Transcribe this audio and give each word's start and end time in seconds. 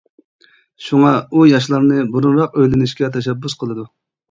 شۇڭا 0.85 1.11
ئۇ 1.33 1.45
ياشلارنى 1.51 2.07
بۇرۇنراق 2.17 2.59
ئۆيلىنىشكە 2.63 3.13
تەشەببۇس 3.19 3.61
قىلىدۇ. 3.63 3.89